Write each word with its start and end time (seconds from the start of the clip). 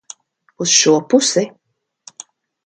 Uz 0.65 0.73
šo 0.77 0.93
pusi? 1.11 1.45